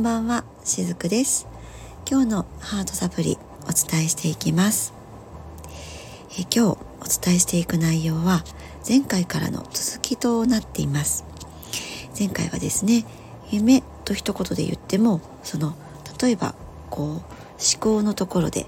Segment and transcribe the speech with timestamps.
[0.00, 1.46] んばんは、しずくです。
[2.10, 4.94] 今日のハートサプリお伝えしていきます。
[6.38, 6.78] え今日お
[7.22, 8.42] 伝えしていく内容は
[8.88, 11.26] 前回からの続きとなっています。
[12.18, 13.04] 前回はですね
[13.50, 15.74] 夢と一言で言ってもその
[16.18, 16.54] 例えば
[16.88, 17.22] こう思
[17.78, 18.64] 考のところで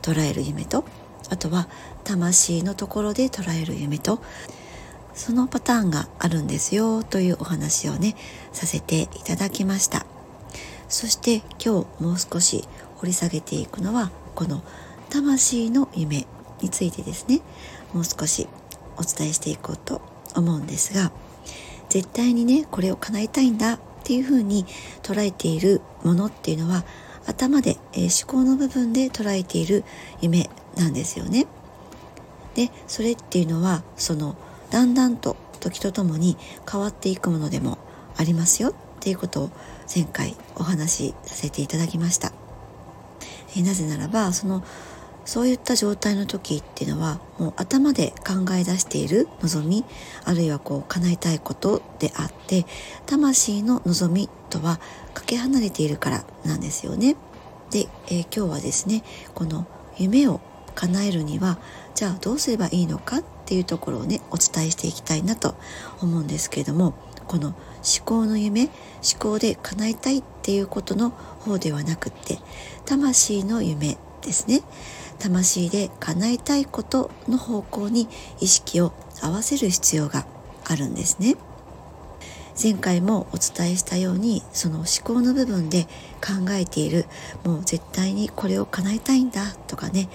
[0.00, 0.86] 捉える夢と
[1.28, 1.68] あとは
[2.02, 4.22] 魂のところで捉える夢と
[5.12, 8.16] そのパターンがあるんですよというお話をね
[8.52, 10.06] させていただきました。
[10.92, 14.62] そして今日もう少し掘り下げていくのはこの
[15.08, 16.26] 魂の夢
[16.60, 17.40] についてですね
[17.94, 18.46] もう少し
[18.98, 20.02] お伝えしていこうと
[20.36, 21.10] 思うんですが
[21.88, 24.66] 絶対にねこれを叶えたいんだっていうふうに
[25.02, 26.84] 捉えているものっていうのは
[27.26, 29.84] 頭で、えー、思考の部分で捉えている
[30.20, 31.46] 夢なんですよね。
[32.54, 34.36] でそれっていうのはその
[34.70, 36.36] だんだんと時とともに
[36.70, 37.78] 変わっていくものでも
[38.18, 39.50] ありますよっていうことを
[39.94, 42.32] 前回お話しさせていただきました。
[43.56, 44.64] えなぜならばその
[45.24, 49.84] そういった状態の時っていうのはもう頭で考え出している望み
[50.24, 52.64] あるいはこう叶えたいことであって
[53.06, 54.80] 魂の望みとは
[55.14, 57.16] かけ離れているからなんですよね。
[57.70, 59.02] で、えー、今日はですね
[59.34, 59.66] この
[59.98, 60.40] 夢を
[60.74, 61.58] 叶えるには
[61.94, 65.54] じゃあどうすればいいのかっていうところをねお伝えしていきたいなと
[66.00, 66.94] 思うんですけれども
[67.26, 67.56] この思
[68.04, 72.38] 考の夢思考で叶えたいっていうことの方ではなくって
[72.84, 74.62] 魂の夢ですね。
[75.18, 78.08] 魂で叶えたいことの方向に
[78.40, 80.26] 意識を合わせる必要が
[80.64, 81.36] あるんですね。
[82.60, 85.84] 前回もお伝えしたようにその思考の部分で
[86.20, 87.06] 考えている
[87.44, 90.08] もう絶対にこれを叶えたいんだとかね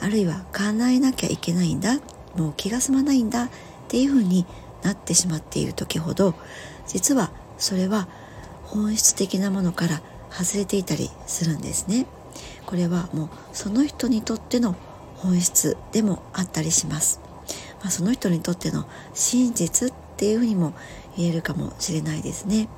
[0.00, 2.00] あるいは叶えなきゃいけないんだ
[2.34, 3.48] もう気が済まないんだっ
[3.88, 4.46] ていうふうに
[4.82, 6.34] なってしまっている時ほど
[6.86, 8.08] 実はそれは
[8.64, 12.06] 本質的なものから外れていたりするんですね。
[12.64, 14.74] これはもうその人にとっての
[15.16, 17.20] 本質でもあったりします、
[17.80, 20.72] まあ、その人にとっての真実っていうふうにも
[21.16, 22.68] 言えるかもしれないですね。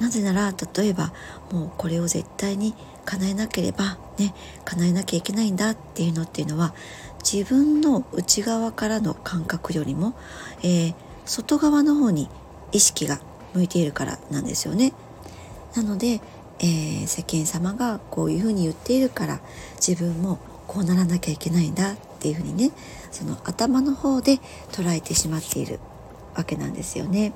[0.00, 1.12] なぜなら例えば
[1.52, 6.74] もうこれを絶対に叶えなければね叶えなきゃいけないんだっていうのっていうのは
[7.22, 10.14] 自分の内側からの感覚よりも、
[10.62, 10.94] えー、
[11.24, 12.28] 外側の方に
[12.72, 13.20] 意識が
[13.54, 14.92] 向いているからなんですよね。
[15.74, 16.20] なので、
[16.60, 19.40] えー、世間様がこういうふうに言っているから
[19.76, 22.70] 自分もこうならなきゃいけないんだっていうふうにね
[23.10, 24.38] その頭の方で
[24.72, 25.80] 捉えてしまっている
[26.34, 27.32] わけなんですよね。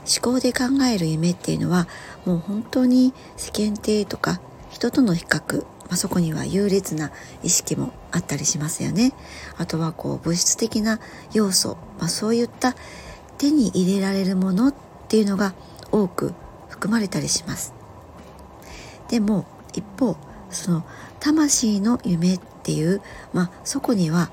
[0.00, 1.86] 思考で考える夢っていうのは
[2.24, 4.40] もう本当に世間体とか
[4.70, 7.10] 人との比較まあ、そこには優劣な
[7.42, 9.12] 意識もあったりしますよね。
[9.58, 11.00] あとはこう物質的な
[11.32, 12.74] 要素、まあ、そういった
[13.38, 14.74] 手に入れられるものっ
[15.08, 15.54] ていうのが
[15.92, 16.34] 多く
[16.68, 17.72] 含まれたりします。
[19.08, 20.16] でも一方
[20.50, 20.84] その
[21.20, 24.30] 魂の夢っていう、まあ、そこには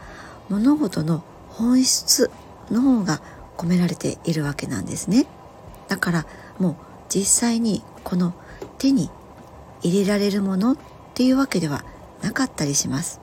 [0.49, 2.31] 物事の本質
[2.71, 3.21] の方が
[3.57, 5.25] 込められているわけなんですね。
[5.87, 6.25] だから
[6.59, 6.75] もう
[7.09, 8.33] 実際にこの
[8.77, 9.09] 手に
[9.81, 10.77] 入れられるものっ
[11.13, 11.83] ていうわけでは
[12.21, 13.21] なかったりします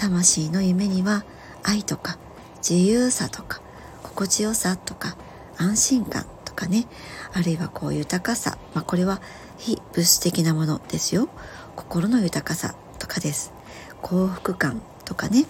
[0.00, 1.24] 魂の夢には
[1.62, 2.18] 愛とか
[2.66, 3.60] 自由さとか
[4.02, 5.18] 心地よさとか
[5.58, 6.86] 安心感とかね。
[7.34, 9.20] あるいはこう豊かさ、まあ、これは
[9.58, 11.28] 非物質的なものですよ。
[11.76, 13.52] 心の豊かさとかです。
[14.00, 15.44] 幸福感とかね。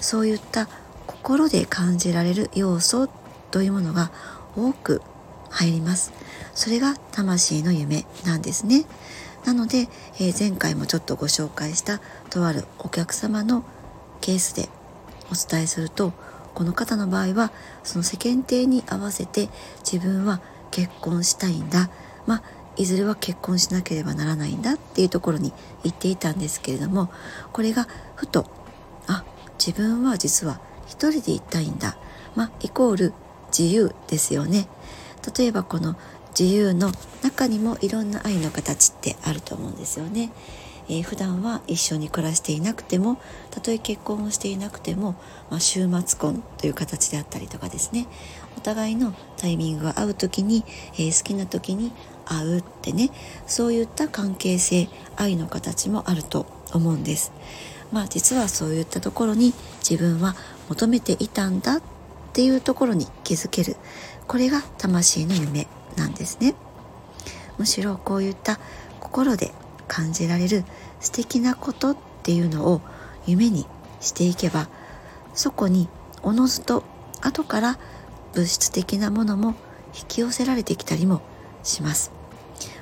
[0.00, 0.68] そういった
[1.06, 3.08] 心で感じられる要素
[3.52, 4.10] というものが
[4.56, 5.02] 多く
[5.50, 6.12] 入ります。
[6.52, 8.86] それが魂の夢なんですね。
[9.44, 9.88] なので、
[10.18, 13.64] えー、前回もちょっとご紹介したとあるお客様の
[14.24, 14.70] ケースで
[15.30, 16.14] お伝えすると
[16.54, 17.52] この方の場合は
[17.82, 20.40] その世間体に合わせて自分は
[20.70, 21.90] 結婚したいんだ。
[22.26, 22.42] まあ
[22.76, 24.72] いずれは結婚しなければならないんだ。
[24.72, 25.52] っていうところに
[25.82, 27.10] 言っていたんですけれども
[27.52, 28.46] これがふと
[29.06, 29.24] あ
[29.58, 31.98] 自分は実は一人で行ったいんだ。
[32.34, 33.12] まあイコール
[33.56, 34.68] 自由ですよね。
[35.36, 35.96] 例えばこの
[36.38, 40.30] 自由の中にもいろんな愛の形ってあると思うんですよね。
[40.88, 43.20] えー、普段は一緒に暮らしていなくても
[43.50, 45.12] たとえ結婚をしていなくても、
[45.50, 48.06] まあ、週末婚という形であったりとかですね。
[48.56, 50.64] お互いのタイミングが合う時に、
[50.94, 51.92] えー、好きな時に
[52.26, 53.10] 会うってね。
[53.46, 57.32] そういった関係性愛の形もあると思うんです。
[57.92, 59.54] まあ実はそういったところに
[59.88, 60.34] 自分は
[60.68, 61.82] 求めていたんだっ
[62.32, 63.76] ていうところに気づける。
[64.26, 65.66] これが魂の夢
[65.96, 66.54] なんですね。
[67.58, 68.58] むしろこういった
[69.00, 69.52] 心で
[69.88, 70.64] 感じられる
[71.00, 72.80] 素敵なことっていうのを
[73.26, 73.66] 夢に
[74.00, 74.68] していけば
[75.34, 75.88] そこに
[76.22, 76.84] おのずと
[77.20, 77.78] 後から
[78.34, 79.54] 物質的なものも
[79.94, 81.22] 引き寄せられてきたりも
[81.62, 82.10] します。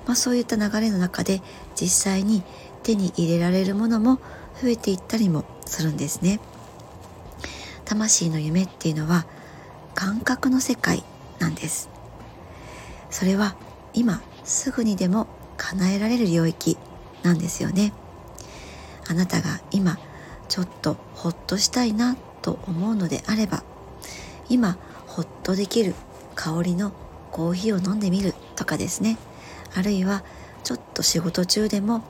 [0.07, 1.43] まあ、そういった流れの中で
[1.81, 2.43] 実際に
[2.83, 4.17] 手に入れられるものも
[4.61, 6.41] 増えていったりもするんですね。
[7.85, 9.27] 魂の夢っていうのは
[9.95, 11.05] 感覚の世界
[11.39, 11.89] なんです。
[13.11, 13.55] それは
[13.93, 15.27] 今すぐにでも
[15.57, 16.79] 叶えられる領域
[17.23, 17.93] なんですよね。
[19.09, 19.99] あなたが今
[20.49, 23.63] ちょっとほっとしたいなと思うのであれば
[24.49, 24.77] 今
[25.07, 25.95] ほっとできる
[26.35, 26.93] 香りの
[27.31, 29.19] コーヒーを飲んでみるとかですね。
[29.75, 30.23] あるいは
[30.65, 32.03] ちょっと仕事中でも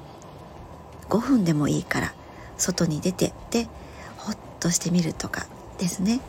[1.09, 2.15] 5分でもいいから
[2.57, 3.69] 外に出てで
[4.17, 5.47] ほっとしてみるとか
[5.79, 6.21] ですね。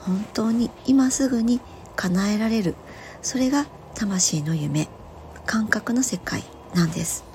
[0.00, 1.60] 本当に今すぐに
[1.96, 2.74] 叶えられる。
[3.22, 4.88] それが魂の夢
[5.46, 6.44] 感覚の世界
[6.74, 7.25] なんです。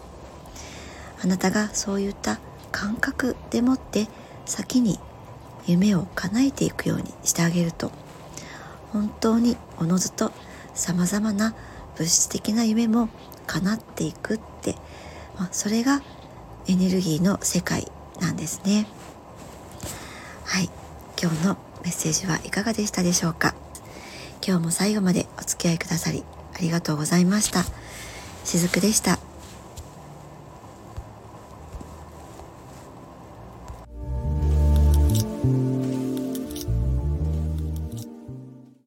[1.23, 2.39] あなたがそういった
[2.71, 4.07] 感覚でもって
[4.45, 5.00] 先に
[5.68, 7.91] 夢を叶えていくようにしてあげると。
[8.91, 10.31] 本当におのずと
[10.73, 11.56] さまざまな
[11.97, 13.09] 物質的な夢も
[13.47, 14.75] 叶っていくって、
[15.38, 16.01] まあ、それが
[16.68, 17.89] エネルギーの世界
[18.19, 18.88] なんですね。
[20.45, 20.69] はい。
[21.21, 23.56] 今日のメッセージはいかがでしたでしょうか？
[24.45, 26.24] 今日も最後までお付き合いくださり
[26.56, 27.63] ありがとうございました。
[28.44, 29.19] しずくでした。